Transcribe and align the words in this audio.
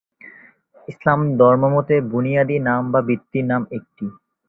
ইসলাম 0.87 1.19
ধর্ম 1.39 1.63
মতে 1.75 1.95
বুনিয়াদি 2.11 2.57
নাম 2.67 2.81
বা 2.93 2.99
ভিত্তি 3.07 3.39
নাম 3.49 3.61
একটিই। 3.77 4.11